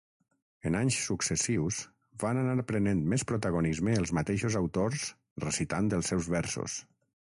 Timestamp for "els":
4.01-4.17, 6.01-6.15